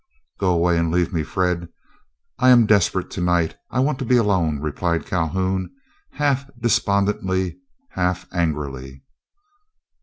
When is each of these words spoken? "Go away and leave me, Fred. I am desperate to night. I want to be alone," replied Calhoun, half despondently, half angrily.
"Go 0.39 0.49
away 0.51 0.79
and 0.79 0.89
leave 0.91 1.13
me, 1.13 1.21
Fred. 1.21 1.67
I 2.39 2.49
am 2.49 2.65
desperate 2.65 3.11
to 3.11 3.21
night. 3.21 3.55
I 3.69 3.79
want 3.81 3.99
to 3.99 4.03
be 4.05 4.17
alone," 4.17 4.59
replied 4.59 5.05
Calhoun, 5.05 5.69
half 6.13 6.49
despondently, 6.59 7.59
half 7.91 8.25
angrily. 8.33 9.03